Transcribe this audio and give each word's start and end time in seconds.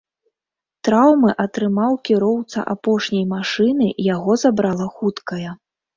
Траўмы 0.87 1.29
атрымаў 1.43 1.93
кіроўца 2.09 2.63
апошняй 2.75 3.23
машыны, 3.35 3.91
яго 4.15 4.31
забрала 4.45 4.93
хуткая. 4.99 5.49